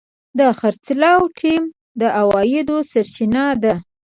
د 0.37 0.39
خرڅلاو 0.59 1.23
ټیم 1.39 1.63
د 1.99 2.01
عوایدو 2.19 2.77
سرچینه 2.91 3.45
ده. 3.63 3.73